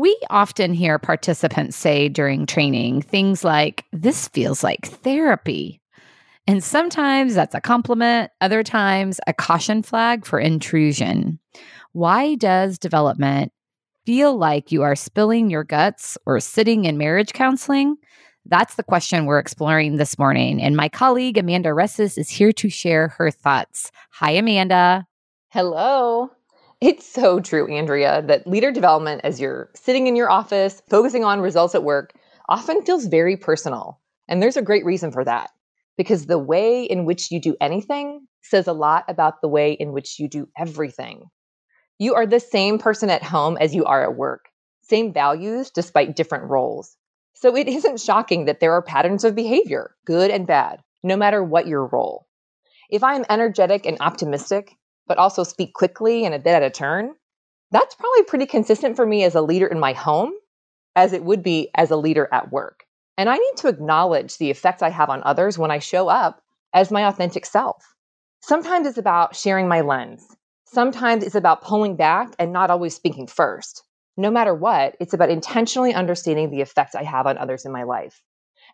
We 0.00 0.18
often 0.30 0.72
hear 0.72 0.98
participants 0.98 1.76
say 1.76 2.08
during 2.08 2.46
training 2.46 3.02
things 3.02 3.44
like, 3.44 3.84
This 3.92 4.28
feels 4.28 4.64
like 4.64 4.86
therapy. 4.86 5.82
And 6.46 6.64
sometimes 6.64 7.34
that's 7.34 7.54
a 7.54 7.60
compliment, 7.60 8.30
other 8.40 8.62
times 8.62 9.20
a 9.26 9.34
caution 9.34 9.82
flag 9.82 10.24
for 10.24 10.40
intrusion. 10.40 11.38
Why 11.92 12.34
does 12.36 12.78
development 12.78 13.52
feel 14.06 14.38
like 14.38 14.72
you 14.72 14.80
are 14.84 14.96
spilling 14.96 15.50
your 15.50 15.64
guts 15.64 16.16
or 16.24 16.40
sitting 16.40 16.86
in 16.86 16.96
marriage 16.96 17.34
counseling? 17.34 17.96
That's 18.46 18.76
the 18.76 18.82
question 18.82 19.26
we're 19.26 19.38
exploring 19.38 19.98
this 19.98 20.18
morning. 20.18 20.62
And 20.62 20.74
my 20.74 20.88
colleague, 20.88 21.36
Amanda 21.36 21.74
Resses, 21.74 22.16
is 22.16 22.30
here 22.30 22.52
to 22.52 22.70
share 22.70 23.08
her 23.18 23.30
thoughts. 23.30 23.92
Hi, 24.12 24.30
Amanda. 24.30 25.06
Hello. 25.50 26.30
It's 26.80 27.06
so 27.06 27.40
true, 27.40 27.70
Andrea, 27.70 28.22
that 28.26 28.46
leader 28.46 28.72
development 28.72 29.20
as 29.22 29.38
you're 29.38 29.70
sitting 29.74 30.06
in 30.06 30.16
your 30.16 30.30
office, 30.30 30.80
focusing 30.88 31.24
on 31.24 31.40
results 31.40 31.74
at 31.74 31.84
work, 31.84 32.14
often 32.48 32.82
feels 32.82 33.04
very 33.04 33.36
personal. 33.36 34.00
And 34.28 34.42
there's 34.42 34.56
a 34.56 34.62
great 34.62 34.86
reason 34.86 35.12
for 35.12 35.22
that. 35.24 35.50
Because 35.98 36.24
the 36.24 36.38
way 36.38 36.84
in 36.84 37.04
which 37.04 37.30
you 37.30 37.38
do 37.38 37.54
anything 37.60 38.26
says 38.42 38.66
a 38.66 38.72
lot 38.72 39.04
about 39.08 39.42
the 39.42 39.48
way 39.48 39.72
in 39.72 39.92
which 39.92 40.18
you 40.18 40.26
do 40.26 40.48
everything. 40.56 41.24
You 41.98 42.14
are 42.14 42.24
the 42.24 42.40
same 42.40 42.78
person 42.78 43.10
at 43.10 43.22
home 43.22 43.58
as 43.60 43.74
you 43.74 43.84
are 43.84 44.02
at 44.02 44.16
work, 44.16 44.46
same 44.80 45.12
values 45.12 45.70
despite 45.70 46.16
different 46.16 46.48
roles. 46.48 46.96
So 47.34 47.54
it 47.56 47.68
isn't 47.68 48.00
shocking 48.00 48.46
that 48.46 48.60
there 48.60 48.72
are 48.72 48.80
patterns 48.80 49.24
of 49.24 49.34
behavior, 49.34 49.94
good 50.06 50.30
and 50.30 50.46
bad, 50.46 50.82
no 51.02 51.18
matter 51.18 51.44
what 51.44 51.66
your 51.66 51.86
role. 51.86 52.26
If 52.88 53.04
I'm 53.04 53.26
energetic 53.28 53.84
and 53.84 53.98
optimistic, 54.00 54.76
but 55.10 55.18
also 55.18 55.42
speak 55.42 55.74
quickly 55.74 56.24
and 56.24 56.36
a 56.36 56.38
bit 56.38 56.54
at 56.54 56.62
a 56.62 56.70
turn, 56.70 57.12
that's 57.72 57.96
probably 57.96 58.22
pretty 58.22 58.46
consistent 58.46 58.94
for 58.94 59.04
me 59.04 59.24
as 59.24 59.34
a 59.34 59.42
leader 59.42 59.66
in 59.66 59.80
my 59.80 59.92
home 59.92 60.32
as 60.94 61.12
it 61.12 61.24
would 61.24 61.42
be 61.42 61.68
as 61.74 61.90
a 61.90 61.96
leader 61.96 62.28
at 62.30 62.52
work. 62.52 62.84
And 63.18 63.28
I 63.28 63.36
need 63.36 63.56
to 63.56 63.66
acknowledge 63.66 64.38
the 64.38 64.50
effects 64.50 64.82
I 64.82 64.90
have 64.90 65.10
on 65.10 65.20
others 65.24 65.58
when 65.58 65.72
I 65.72 65.80
show 65.80 66.06
up 66.06 66.40
as 66.72 66.92
my 66.92 67.08
authentic 67.08 67.44
self. 67.44 67.92
Sometimes 68.40 68.86
it's 68.86 68.98
about 68.98 69.34
sharing 69.34 69.66
my 69.66 69.80
lens. 69.80 70.24
Sometimes 70.64 71.24
it's 71.24 71.34
about 71.34 71.64
pulling 71.64 71.96
back 71.96 72.32
and 72.38 72.52
not 72.52 72.70
always 72.70 72.94
speaking 72.94 73.26
first. 73.26 73.82
No 74.16 74.30
matter 74.30 74.54
what, 74.54 74.94
it's 75.00 75.12
about 75.12 75.28
intentionally 75.28 75.92
understanding 75.92 76.50
the 76.50 76.60
effects 76.60 76.94
I 76.94 77.02
have 77.02 77.26
on 77.26 77.36
others 77.36 77.64
in 77.64 77.72
my 77.72 77.82
life. 77.82 78.22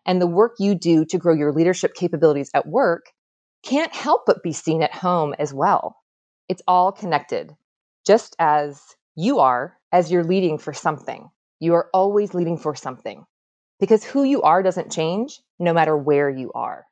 And 0.05 0.21
the 0.21 0.27
work 0.27 0.57
you 0.59 0.75
do 0.75 1.03
to 1.05 1.17
grow 1.17 1.33
your 1.33 1.51
leadership 1.51 1.95
capabilities 1.95 2.51
at 2.53 2.67
work 2.67 3.07
can't 3.63 3.95
help 3.95 4.27
but 4.27 4.43
be 4.43 4.53
seen 4.53 4.83
at 4.83 4.93
home 4.93 5.33
as 5.39 5.51
well. 5.51 5.97
It's 6.49 6.61
all 6.67 6.91
connected, 6.91 7.55
just 8.05 8.35
as 8.39 8.81
you 9.15 9.39
are 9.39 9.77
as 9.91 10.11
you're 10.11 10.23
leading 10.23 10.57
for 10.57 10.73
something. 10.73 11.29
You 11.59 11.73
are 11.73 11.89
always 11.93 12.33
leading 12.33 12.57
for 12.57 12.75
something 12.75 13.25
because 13.79 14.03
who 14.03 14.23
you 14.23 14.41
are 14.43 14.61
doesn't 14.61 14.91
change 14.91 15.41
no 15.59 15.73
matter 15.73 15.97
where 15.97 16.29
you 16.29 16.51
are. 16.53 16.85